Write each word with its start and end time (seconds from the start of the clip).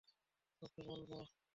ওকে 0.61 0.67
কী 0.73 0.81
বলব? 0.87 1.09